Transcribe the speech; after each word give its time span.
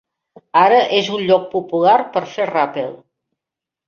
Ara 0.59 0.77
és 0.99 1.11
un 1.17 1.21
lloc 1.31 1.45
popular 1.51 1.97
per 2.15 2.23
fer 2.31 2.47
ràpel. 2.53 2.89